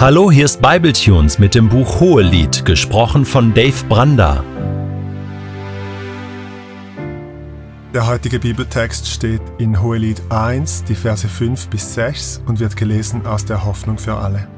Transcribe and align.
Hallo, 0.00 0.30
hier 0.30 0.46
ist 0.46 0.62
Bibletunes 0.62 1.38
mit 1.38 1.54
dem 1.54 1.68
Buch 1.68 2.00
Hohelied, 2.00 2.64
gesprochen 2.64 3.26
von 3.26 3.52
Dave 3.52 3.84
Branda. 3.86 4.42
Der 7.92 8.06
heutige 8.06 8.38
Bibeltext 8.38 9.06
steht 9.06 9.42
in 9.58 9.82
Hohelied 9.82 10.22
1, 10.30 10.84
die 10.84 10.94
Verse 10.94 11.28
5 11.28 11.68
bis 11.68 11.92
6 11.92 12.44
und 12.46 12.60
wird 12.60 12.78
gelesen 12.78 13.26
aus 13.26 13.44
der 13.44 13.62
Hoffnung 13.62 13.98
für 13.98 14.14
alle. 14.14 14.48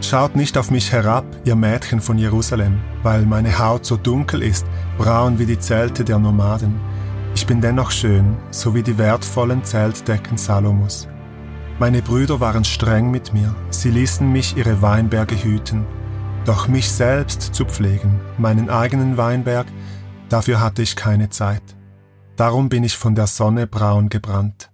Schaut 0.00 0.34
nicht 0.34 0.56
auf 0.56 0.70
mich 0.70 0.92
herab, 0.92 1.26
ihr 1.44 1.54
Mädchen 1.54 2.00
von 2.00 2.16
Jerusalem, 2.16 2.80
weil 3.02 3.26
meine 3.26 3.58
Haut 3.58 3.84
so 3.84 3.98
dunkel 3.98 4.42
ist, 4.42 4.64
braun 4.96 5.38
wie 5.38 5.44
die 5.44 5.58
Zelte 5.58 6.04
der 6.04 6.18
Nomaden. 6.18 6.80
Ich 7.34 7.46
bin 7.46 7.60
dennoch 7.60 7.90
schön, 7.90 8.38
so 8.50 8.74
wie 8.74 8.82
die 8.82 8.96
wertvollen 8.96 9.62
Zeltdecken 9.62 10.38
Salomos. 10.38 11.06
Meine 11.80 12.02
Brüder 12.02 12.40
waren 12.40 12.64
streng 12.64 13.12
mit 13.12 13.32
mir, 13.32 13.54
sie 13.70 13.90
ließen 13.90 14.30
mich 14.30 14.56
ihre 14.56 14.82
Weinberge 14.82 15.40
hüten. 15.40 15.86
Doch 16.44 16.66
mich 16.66 16.90
selbst 16.90 17.54
zu 17.54 17.64
pflegen, 17.64 18.18
meinen 18.36 18.68
eigenen 18.68 19.16
Weinberg, 19.16 19.68
dafür 20.28 20.58
hatte 20.58 20.82
ich 20.82 20.96
keine 20.96 21.30
Zeit. 21.30 21.62
Darum 22.34 22.68
bin 22.68 22.82
ich 22.82 22.96
von 22.96 23.14
der 23.14 23.28
Sonne 23.28 23.68
braun 23.68 24.08
gebrannt. 24.08 24.72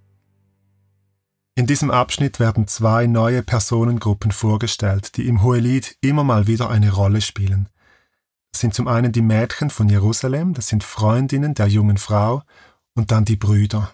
In 1.57 1.67
diesem 1.67 1.91
Abschnitt 1.91 2.41
werden 2.41 2.67
zwei 2.69 3.07
neue 3.07 3.43
Personengruppen 3.43 4.33
vorgestellt, 4.33 5.19
die 5.19 5.29
im 5.29 5.43
Hohelied 5.43 5.99
immer 6.01 6.25
mal 6.25 6.47
wieder 6.47 6.71
eine 6.71 6.91
Rolle 6.91 7.21
spielen. 7.21 7.69
Das 8.53 8.63
sind 8.63 8.73
zum 8.73 8.89
einen 8.89 9.13
die 9.13 9.21
Mädchen 9.21 9.69
von 9.69 9.91
Jerusalem, 9.91 10.55
das 10.55 10.69
sind 10.69 10.83
Freundinnen 10.83 11.53
der 11.53 11.67
jungen 11.67 11.99
Frau, 11.99 12.43
und 12.95 13.11
dann 13.11 13.27
die 13.27 13.37
Brüder. 13.37 13.93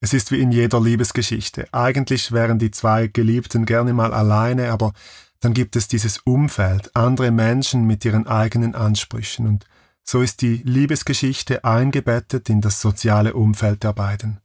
Es 0.00 0.14
ist 0.14 0.32
wie 0.32 0.40
in 0.40 0.50
jeder 0.50 0.80
Liebesgeschichte. 0.80 1.68
Eigentlich 1.72 2.32
wären 2.32 2.58
die 2.58 2.70
zwei 2.70 3.06
Geliebten 3.06 3.66
gerne 3.66 3.92
mal 3.92 4.14
alleine, 4.14 4.72
aber 4.72 4.92
dann 5.40 5.52
gibt 5.54 5.76
es 5.76 5.88
dieses 5.88 6.18
Umfeld, 6.18 6.94
andere 6.96 7.30
Menschen 7.30 7.86
mit 7.86 8.04
ihren 8.04 8.26
eigenen 8.26 8.74
Ansprüchen 8.74 9.46
und 9.46 9.66
so 10.02 10.22
ist 10.22 10.42
die 10.42 10.56
Liebesgeschichte 10.64 11.64
eingebettet 11.64 12.48
in 12.48 12.60
das 12.60 12.80
soziale 12.80 13.34
Umfeld 13.34 13.84
der 13.84 13.92
beiden. 13.92 14.40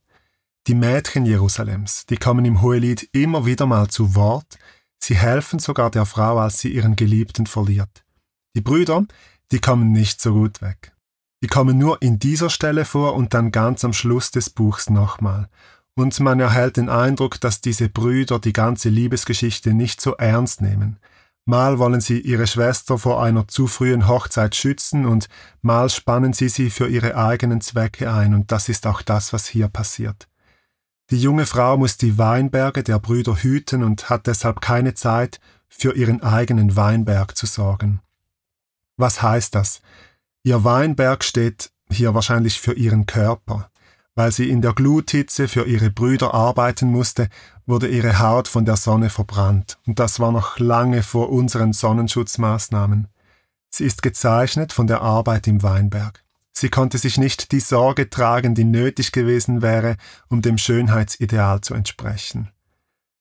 Die 0.67 0.75
Mädchen 0.75 1.25
Jerusalems, 1.25 2.05
die 2.05 2.17
kommen 2.17 2.45
im 2.45 2.61
Hohelied 2.61 3.09
immer 3.13 3.45
wieder 3.45 3.65
mal 3.65 3.87
zu 3.87 4.15
Wort, 4.15 4.58
sie 4.99 5.15
helfen 5.15 5.59
sogar 5.59 5.89
der 5.89 6.05
Frau, 6.05 6.37
als 6.39 6.59
sie 6.59 6.69
ihren 6.69 6.95
Geliebten 6.95 7.47
verliert. 7.47 8.03
Die 8.55 8.61
Brüder, 8.61 9.05
die 9.52 9.59
kommen 9.59 9.91
nicht 9.91 10.21
so 10.21 10.33
gut 10.33 10.61
weg. 10.61 10.94
Die 11.45 11.47
kommen 11.47 11.77
nur 11.77 12.01
in 12.01 12.17
dieser 12.17 12.49
Stelle 12.49 12.85
vor 12.85 13.13
und 13.13 13.35
dann 13.35 13.51
ganz 13.51 13.85
am 13.85 13.93
Schluss 13.93 14.31
des 14.31 14.49
Buchs 14.49 14.89
nochmal. 14.89 15.47
Und 15.93 16.19
man 16.19 16.39
erhält 16.39 16.77
den 16.77 16.89
Eindruck, 16.89 17.39
dass 17.39 17.61
diese 17.61 17.87
Brüder 17.87 18.39
die 18.39 18.52
ganze 18.52 18.89
Liebesgeschichte 18.89 19.75
nicht 19.75 20.02
so 20.02 20.15
ernst 20.15 20.61
nehmen. 20.61 20.97
Mal 21.45 21.77
wollen 21.77 22.02
sie 22.02 22.19
ihre 22.19 22.47
Schwester 22.47 22.97
vor 22.97 23.21
einer 23.21 23.47
zu 23.47 23.67
frühen 23.67 24.07
Hochzeit 24.07 24.55
schützen 24.55 25.05
und 25.05 25.27
mal 25.61 25.91
spannen 25.91 26.33
sie 26.33 26.49
sie 26.49 26.71
für 26.71 26.87
ihre 26.87 27.15
eigenen 27.15 27.61
Zwecke 27.61 28.11
ein, 28.11 28.33
und 28.33 28.52
das 28.52 28.67
ist 28.67 28.87
auch 28.87 29.03
das, 29.03 29.31
was 29.31 29.45
hier 29.45 29.67
passiert. 29.67 30.27
Die 31.11 31.21
junge 31.21 31.45
Frau 31.45 31.77
muss 31.77 31.97
die 31.97 32.17
Weinberge 32.17 32.81
der 32.81 32.97
Brüder 32.97 33.35
hüten 33.35 33.83
und 33.83 34.09
hat 34.09 34.25
deshalb 34.25 34.61
keine 34.61 34.95
Zeit, 34.95 35.39
für 35.67 35.93
ihren 35.93 36.23
eigenen 36.23 36.75
Weinberg 36.75 37.37
zu 37.37 37.45
sorgen. 37.45 38.02
Was 38.97 39.21
heißt 39.21 39.53
das? 39.53 39.81
Ihr 40.45 40.63
Weinberg 40.63 41.23
steht 41.23 41.71
hier 41.89 42.13
wahrscheinlich 42.13 42.61
für 42.61 42.73
ihren 42.73 43.07
Körper. 43.07 43.71
Weil 44.13 44.31
sie 44.31 44.52
in 44.52 44.61
der 44.61 44.73
Gluthitze 44.73 45.47
für 45.47 45.65
ihre 45.65 45.89
Brüder 45.89 46.35
arbeiten 46.35 46.91
musste, 46.91 47.29
wurde 47.65 47.87
ihre 47.87 48.19
Haut 48.19 48.47
von 48.47 48.63
der 48.63 48.77
Sonne 48.77 49.09
verbrannt, 49.09 49.79
und 49.87 49.97
das 49.97 50.19
war 50.19 50.31
noch 50.31 50.59
lange 50.59 51.02
vor 51.02 51.31
unseren 51.31 51.73
Sonnenschutzmaßnahmen. 51.73 53.07
Sie 53.71 53.85
ist 53.85 54.03
gezeichnet 54.03 54.71
von 54.71 54.85
der 54.85 55.02
Arbeit 55.02 55.47
im 55.47 55.63
Weinberg. 55.63 56.23
Sie 56.52 56.70
konnte 56.70 56.99
sich 56.99 57.17
nicht 57.17 57.52
die 57.52 57.59
Sorge 57.59 58.11
tragen, 58.11 58.53
die 58.53 58.65
nötig 58.65 59.11
gewesen 59.11 59.64
wäre, 59.64 59.97
um 60.30 60.43
dem 60.43 60.59
Schönheitsideal 60.59 61.61
zu 61.61 61.73
entsprechen. 61.73 62.52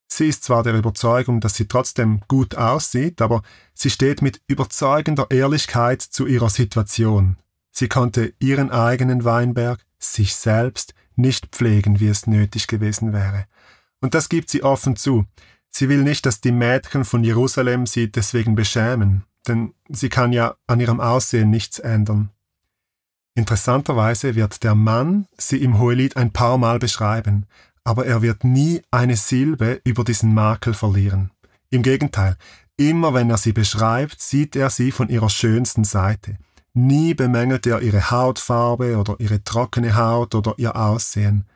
Sie 0.06 0.28
ist 0.28 0.44
zwar 0.44 0.62
der 0.62 0.74
Überzeugung, 0.74 1.40
dass 1.40 1.54
sie 1.54 1.66
trotzdem 1.66 2.20
gut 2.28 2.54
aussieht, 2.54 3.20
aber 3.20 3.42
sie 3.74 3.90
steht 3.90 4.22
mit 4.22 4.40
überzeugender 4.46 5.26
Ehrlichkeit 5.30 6.02
zu 6.02 6.26
ihrer 6.26 6.50
Situation. 6.50 7.36
Sie 7.70 7.88
konnte 7.88 8.34
ihren 8.38 8.70
eigenen 8.70 9.24
Weinberg, 9.24 9.84
sich 9.98 10.36
selbst, 10.36 10.94
nicht 11.16 11.46
pflegen, 11.46 12.00
wie 12.00 12.08
es 12.08 12.26
nötig 12.26 12.66
gewesen 12.66 13.12
wäre. 13.12 13.46
Und 14.00 14.14
das 14.14 14.28
gibt 14.28 14.50
sie 14.50 14.62
offen 14.62 14.96
zu. 14.96 15.24
Sie 15.70 15.88
will 15.88 16.02
nicht, 16.02 16.26
dass 16.26 16.40
die 16.40 16.52
Mädchen 16.52 17.04
von 17.04 17.24
Jerusalem 17.24 17.86
sie 17.86 18.10
deswegen 18.10 18.54
beschämen, 18.54 19.24
denn 19.48 19.74
sie 19.88 20.08
kann 20.08 20.32
ja 20.32 20.56
an 20.66 20.80
ihrem 20.80 21.00
Aussehen 21.00 21.50
nichts 21.50 21.78
ändern. 21.78 22.30
Interessanterweise 23.34 24.36
wird 24.36 24.62
der 24.62 24.76
Mann 24.76 25.26
sie 25.36 25.60
im 25.60 25.80
Hohelied 25.80 26.16
ein 26.16 26.32
paar 26.32 26.58
Mal 26.58 26.78
beschreiben, 26.78 27.46
aber 27.84 28.06
er 28.06 28.22
wird 28.22 28.44
nie 28.44 28.82
eine 28.90 29.16
Silbe 29.16 29.80
über 29.84 30.04
diesen 30.04 30.34
Makel 30.34 30.74
verlieren. 30.74 31.30
Im 31.70 31.82
Gegenteil, 31.82 32.36
immer 32.76 33.14
wenn 33.14 33.30
er 33.30 33.36
sie 33.36 33.52
beschreibt, 33.52 34.20
sieht 34.20 34.56
er 34.56 34.70
sie 34.70 34.90
von 34.90 35.08
ihrer 35.08 35.30
schönsten 35.30 35.84
Seite. 35.84 36.38
Nie 36.72 37.14
bemängelt 37.14 37.66
er 37.66 37.82
ihre 37.82 38.10
Hautfarbe 38.10 38.96
oder 38.98 39.16
ihre 39.18 39.44
trockene 39.44 39.94
Haut 39.94 40.34
oder 40.34 40.54
ihr 40.56 40.74
Aussehen. 40.74 41.46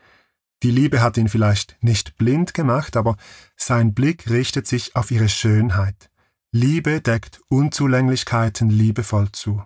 Die 0.62 0.70
Liebe 0.70 1.00
hat 1.00 1.16
ihn 1.16 1.28
vielleicht 1.28 1.76
nicht 1.80 2.16
blind 2.16 2.54
gemacht, 2.54 2.96
aber 2.96 3.16
sein 3.56 3.94
Blick 3.94 4.28
richtet 4.30 4.66
sich 4.66 4.94
auf 4.96 5.10
ihre 5.10 5.28
Schönheit. 5.28 6.10
Liebe 6.52 7.00
deckt 7.00 7.40
Unzulänglichkeiten 7.48 8.70
liebevoll 8.70 9.30
zu. 9.32 9.62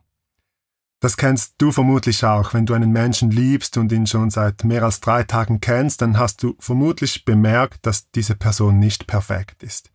Das 1.02 1.16
kennst 1.16 1.54
du 1.58 1.72
vermutlich 1.72 2.24
auch. 2.24 2.54
Wenn 2.54 2.64
du 2.64 2.74
einen 2.74 2.92
Menschen 2.92 3.32
liebst 3.32 3.76
und 3.76 3.90
ihn 3.90 4.06
schon 4.06 4.30
seit 4.30 4.62
mehr 4.62 4.84
als 4.84 5.00
drei 5.00 5.24
Tagen 5.24 5.60
kennst, 5.60 6.00
dann 6.00 6.16
hast 6.16 6.44
du 6.44 6.54
vermutlich 6.60 7.24
bemerkt, 7.24 7.84
dass 7.84 8.08
diese 8.12 8.36
Person 8.36 8.78
nicht 8.78 9.08
perfekt 9.08 9.64
ist. 9.64 9.90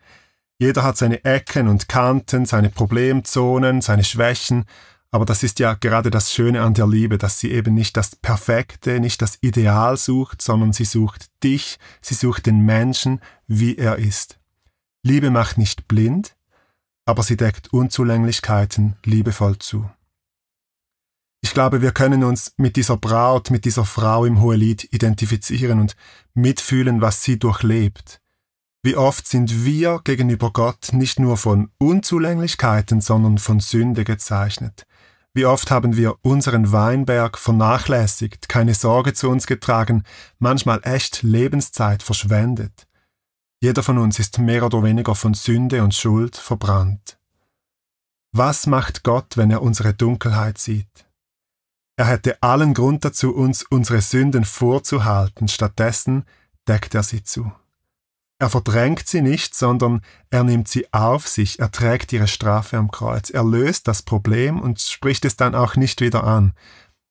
Jeder 0.59 0.84
hat 0.84 0.97
seine 0.97 1.23
Ecken 1.23 1.69
und 1.69 1.88
Kanten, 1.88 2.45
seine 2.45 2.69
Problemzonen, 2.69 3.79
seine 3.81 4.03
Schwächen, 4.03 4.66
aber 5.09 5.23
das 5.23 5.44
ist 5.44 5.59
ja 5.59 5.75
gerade 5.75 6.12
das 6.12 6.34
Schöne 6.34 6.62
an 6.62 6.73
der 6.73 6.88
Liebe, 6.88 7.18
dass 7.18 7.39
sie 7.39 7.51
eben 7.51 7.74
nicht 7.74 7.95
das 7.95 8.18
Perfekte, 8.18 9.00
nicht 9.00 9.22
das 9.22 9.38
Ideal 9.39 9.95
sucht, 9.95 10.41
sondern 10.41 10.74
sie 10.74 10.84
sucht 10.84 11.28
dich, 11.41 11.79
sie 12.01 12.16
sucht 12.16 12.47
den 12.47 12.66
Menschen, 12.66 13.22
wie 13.47 13.78
er 13.78 13.95
ist. 13.95 14.39
Liebe 15.03 15.31
macht 15.31 15.57
nicht 15.57 15.88
blind, 15.88 16.35
aber 17.06 17.24
sie 17.24 17.38
deckt 17.38 17.72
Unzulänglichkeiten 17.72 18.97
liebevoll 19.06 19.57
zu. 19.57 19.89
Ich 21.41 21.53
glaube, 21.53 21.81
wir 21.81 21.91
können 21.91 22.23
uns 22.23 22.53
mit 22.57 22.75
dieser 22.75 22.97
Braut, 22.97 23.51
mit 23.51 23.65
dieser 23.65 23.85
Frau 23.85 24.25
im 24.25 24.41
Hohelied 24.41 24.91
identifizieren 24.93 25.79
und 25.79 25.95
mitfühlen, 26.33 27.01
was 27.01 27.23
sie 27.23 27.39
durchlebt. 27.39 28.21
Wie 28.83 28.95
oft 28.95 29.27
sind 29.27 29.65
wir 29.65 29.99
gegenüber 30.03 30.51
Gott 30.51 30.89
nicht 30.93 31.19
nur 31.19 31.37
von 31.37 31.71
Unzulänglichkeiten, 31.77 33.01
sondern 33.01 33.37
von 33.37 33.59
Sünde 33.59 34.03
gezeichnet. 34.03 34.85
Wie 35.33 35.45
oft 35.45 35.69
haben 35.69 35.97
wir 35.97 36.15
unseren 36.23 36.71
Weinberg 36.71 37.37
vernachlässigt, 37.37 38.49
keine 38.49 38.73
Sorge 38.73 39.13
zu 39.13 39.29
uns 39.29 39.45
getragen, 39.45 40.03
manchmal 40.39 40.79
echt 40.83 41.21
Lebenszeit 41.21 42.01
verschwendet. 42.01 42.87
Jeder 43.59 43.83
von 43.83 43.97
uns 43.97 44.19
ist 44.19 44.39
mehr 44.39 44.65
oder 44.65 44.83
weniger 44.83 45.15
von 45.15 45.33
Sünde 45.33 45.83
und 45.83 45.93
Schuld 45.93 46.35
verbrannt. 46.35 47.17
Was 48.31 48.67
macht 48.67 49.03
Gott, 49.03 49.35
wenn 49.35 49.51
er 49.51 49.61
unsere 49.61 49.93
Dunkelheit 49.93 50.59
sieht? 50.59 51.06
Er 51.99 52.05
hätte 52.05 52.41
allen 52.43 52.75
Grund 52.75 53.03
dazu, 53.03 53.33
uns 53.33 53.63
unsere 53.63 54.01
Sünden 54.01 54.45
vorzuhalten, 54.45 55.47
stattdessen 55.47 56.25
deckt 56.67 56.93
er 56.93 57.01
sie 57.01 57.23
zu. 57.23 57.51
Er 58.39 58.49
verdrängt 58.49 59.07
sie 59.07 59.23
nicht, 59.23 59.55
sondern 59.55 60.01
er 60.29 60.44
nimmt 60.44 60.67
sie 60.67 60.94
auf 60.94 61.27
sich, 61.27 61.57
er 61.59 61.71
trägt 61.71 62.13
ihre 62.13 62.27
Strafe 62.27 62.77
am 62.77 62.91
Kreuz, 62.91 63.31
er 63.31 63.44
löst 63.44 63.88
das 63.88 64.03
Problem 64.03 64.61
und 64.61 64.79
spricht 64.79 65.25
es 65.25 65.38
dann 65.38 65.55
auch 65.55 65.75
nicht 65.75 65.99
wieder 65.99 66.23
an. 66.23 66.53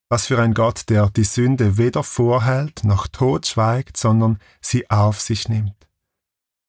Was 0.07 0.27
für 0.27 0.41
ein 0.41 0.53
Gott, 0.53 0.85
der 0.87 1.09
die 1.09 1.25
Sünde 1.25 1.77
weder 1.77 2.01
vorhält 2.01 2.85
noch 2.85 3.07
totschweigt, 3.07 3.97
sondern 3.97 4.39
sie 4.61 4.89
auf 4.89 5.19
sich 5.19 5.49
nimmt. 5.49 5.75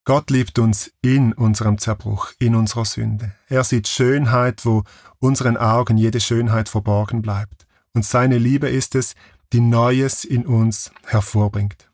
Gott 0.04 0.30
liebt 0.30 0.58
uns 0.58 0.90
in 1.02 1.34
unserem 1.34 1.78
Zerbruch, 1.78 2.32
in 2.40 2.56
unserer 2.56 2.84
Sünde. 2.84 3.32
Er 3.48 3.62
sieht 3.62 3.86
Schönheit, 3.86 4.66
wo 4.66 4.82
unseren 5.20 5.56
Augen 5.56 5.96
jede 5.96 6.18
Schönheit 6.18 6.68
verborgen 6.68 7.22
bleibt 7.22 7.67
und 7.98 8.04
seine 8.04 8.38
Liebe 8.38 8.68
ist 8.68 8.94
es, 8.94 9.16
die 9.52 9.60
Neues 9.60 10.24
in 10.24 10.46
uns 10.46 10.92
hervorbringt. 11.04 11.90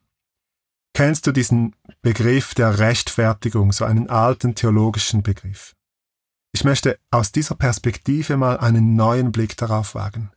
Kennst 0.93 1.27
du 1.27 1.33
diesen 1.33 1.75
Begriff 2.03 2.53
der 2.53 2.79
Rechtfertigung, 2.79 3.73
so 3.73 3.87
einen 3.87 4.11
alten 4.11 4.55
theologischen 4.55 5.23
Begriff? 5.23 5.75
Ich 6.53 6.62
möchte 6.62 6.99
aus 7.11 7.33
dieser 7.33 7.55
Perspektive 7.55 8.37
mal 8.37 8.59
einen 8.59 8.97
neuen 8.97 9.33
Blick 9.33 9.56
darauf 9.56 9.95
wagen. 9.95 10.31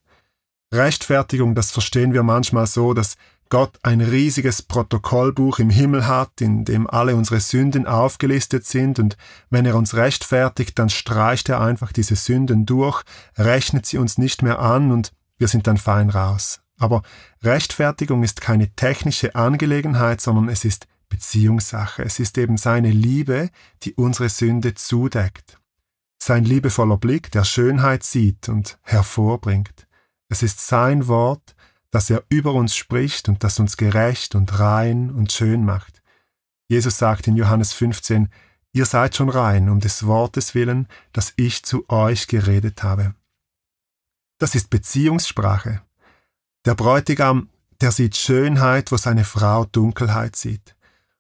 Rechtfertigung, 0.74 1.54
das 1.54 1.72
verstehen 1.72 2.14
wir 2.14 2.24
manchmal 2.24 2.66
so, 2.66 2.94
dass 2.94 3.18
Gott 3.50 3.78
ein 3.84 4.00
riesiges 4.00 4.62
Protokollbuch 4.62 5.60
im 5.60 5.70
Himmel 5.70 6.08
hat, 6.08 6.40
in 6.40 6.64
dem 6.64 6.90
alle 6.90 7.18
unsere 7.18 7.42
Sünden 7.42 7.88
aufgelistet 7.88 8.66
sind, 8.66 9.00
und 9.00 9.18
wenn 9.50 9.66
er 9.66 9.76
uns 9.76 9.96
rechtfertigt, 9.96 10.80
dann 10.80 10.90
streicht 10.90 11.50
er 11.50 11.60
einfach 11.60 11.92
diese 11.92 12.16
Sünden 12.16 12.66
durch, 12.66 13.04
rechnet 13.38 13.86
sie 13.86 13.98
uns 13.98 14.18
nicht 14.18 14.44
mehr 14.44 14.60
an 14.60 14.92
und 14.92 15.12
wir 15.38 15.48
sind 15.48 15.68
dann 15.68 15.78
fein 15.78 16.10
raus. 16.10 16.62
Aber 16.78 17.02
Rechtfertigung 17.44 18.24
ist 18.24 18.42
keine 18.42 18.70
technische 18.76 19.36
Angelegenheit, 19.36 20.22
sondern 20.22 20.50
es 20.50 20.66
ist 20.66 20.88
Beziehungssache. 21.10 22.04
Es 22.04 22.20
ist 22.20 22.38
eben 22.38 22.58
seine 22.58 22.92
Liebe, 22.92 23.50
die 23.84 23.94
unsere 23.94 24.30
Sünde 24.30 24.76
zudeckt. 24.76 25.60
Sein 26.20 26.44
liebevoller 26.44 26.98
Blick, 26.98 27.32
der 27.32 27.44
Schönheit 27.44 28.04
sieht 28.04 28.50
und 28.50 28.78
hervorbringt. 28.84 29.88
Es 30.30 30.44
ist 30.44 30.66
sein 30.66 31.08
Wort, 31.08 31.56
das 31.92 32.10
er 32.10 32.24
über 32.30 32.54
uns 32.54 32.76
spricht 32.76 33.30
und 33.30 33.44
das 33.44 33.60
uns 33.60 33.78
gerecht 33.78 34.36
und 34.36 34.60
rein 34.60 35.10
und 35.10 35.32
schön 35.32 35.64
macht. 35.64 36.02
Jesus 36.68 36.98
sagt 36.98 37.28
in 37.28 37.38
Johannes 37.38 37.74
15, 37.74 38.30
Ihr 38.74 38.86
seid 38.86 39.16
schon 39.16 39.30
rein 39.30 39.70
um 39.70 39.80
des 39.80 40.06
Wortes 40.06 40.54
willen, 40.54 40.88
das 41.14 41.34
ich 41.38 41.64
zu 41.64 41.90
euch 41.90 42.28
geredet 42.28 42.84
habe. 42.84 43.16
Das 44.40 44.54
ist 44.54 44.70
Beziehungssprache. 44.70 45.82
Der 46.66 46.76
Bräutigam, 46.76 47.50
der 47.82 47.92
sieht 47.92 48.16
Schönheit, 48.16 48.92
wo 48.92 48.98
seine 48.98 49.24
Frau 49.24 49.66
Dunkelheit 49.66 50.36
sieht. 50.36 50.76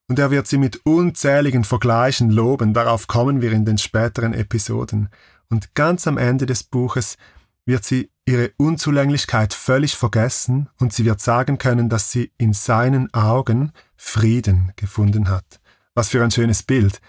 Und 0.07 0.19
er 0.19 0.31
wird 0.31 0.47
sie 0.47 0.57
mit 0.57 0.85
unzähligen 0.85 1.63
Vergleichen 1.63 2.29
loben, 2.29 2.73
darauf 2.73 3.07
kommen 3.07 3.41
wir 3.41 3.51
in 3.51 3.65
den 3.65 3.77
späteren 3.77 4.33
Episoden. 4.33 5.09
Und 5.49 5.73
ganz 5.73 6.07
am 6.07 6.17
Ende 6.17 6.45
des 6.45 6.63
Buches 6.63 7.17
wird 7.65 7.83
sie 7.83 8.09
ihre 8.25 8.51
Unzulänglichkeit 8.57 9.53
völlig 9.53 9.95
vergessen 9.95 10.69
und 10.79 10.93
sie 10.93 11.05
wird 11.05 11.21
sagen 11.21 11.57
können, 11.57 11.89
dass 11.89 12.11
sie 12.11 12.31
in 12.37 12.53
seinen 12.53 13.13
Augen 13.13 13.71
Frieden 13.95 14.71
gefunden 14.75 15.29
hat. 15.29 15.59
Was 15.93 16.09
für 16.09 16.23
ein 16.23 16.31
schönes 16.31 16.63
Bild. 16.63 17.01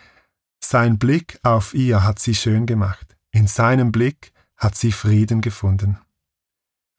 Sein 0.60 0.98
Blick 0.98 1.38
auf 1.42 1.74
ihr 1.74 2.02
hat 2.02 2.18
sie 2.18 2.34
schön 2.34 2.66
gemacht. 2.66 3.16
In 3.30 3.46
seinem 3.46 3.92
Blick 3.92 4.32
hat 4.58 4.74
sie 4.74 4.92
Frieden 4.92 5.40
gefunden. 5.40 5.98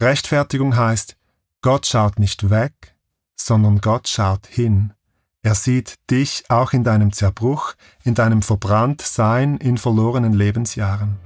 Rechtfertigung 0.01 0.75
heißt, 0.75 1.17
Gott 1.61 1.85
schaut 1.85 2.19
nicht 2.19 2.49
weg, 2.49 2.95
sondern 3.35 3.79
Gott 3.79 4.07
schaut 4.07 4.47
hin. 4.47 4.93
Er 5.41 5.55
sieht 5.55 5.95
dich 6.09 6.43
auch 6.49 6.73
in 6.73 6.83
deinem 6.83 7.13
Zerbruch, 7.13 7.73
in 8.03 8.13
deinem 8.13 8.41
Verbranntsein, 8.41 9.57
in 9.57 9.77
verlorenen 9.77 10.33
Lebensjahren. 10.33 11.17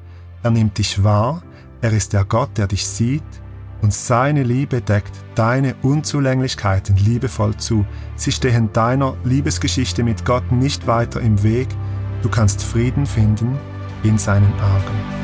Er 0.44 0.52
nimmt 0.52 0.78
dich 0.78 1.04
wahr, 1.04 1.44
er 1.82 1.94
ist 1.94 2.14
der 2.14 2.26
Gott, 2.26 2.58
der 2.58 2.68
dich 2.68 2.86
sieht, 2.86 3.24
und 3.82 3.94
seine 3.94 4.44
Liebe 4.44 4.82
deckt 4.82 5.14
deine 5.36 5.76
Unzulänglichkeiten 5.82 6.96
liebevoll 6.96 7.58
zu. 7.58 7.86
Sie 8.16 8.32
stehen 8.32 8.72
deiner 8.72 9.18
Liebesgeschichte 9.26 10.04
mit 10.04 10.24
Gott 10.24 10.52
nicht 10.52 10.88
weiter 10.88 11.20
im 11.20 11.44
Weg. 11.44 11.68
Du 12.22 12.30
kannst 12.30 12.64
Frieden 12.64 13.06
finden 13.06 13.60
in 14.04 14.18
seinen 14.18 14.54
Augen. 14.54 15.23